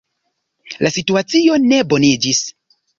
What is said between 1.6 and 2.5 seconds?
ne boniĝis.